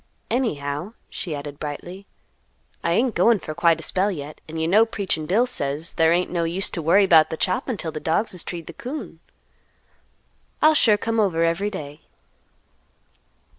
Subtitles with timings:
[0.31, 2.07] Any how," she added brightly,
[2.83, 6.11] "I ain't goin' for quite a spell yet, and you know 'Preachin' Bill' says, 'There
[6.11, 9.19] ain't no use to worry 'bout the choppin' 'til the dogs has treed the coon.'
[10.59, 12.01] I'll sure come over every day."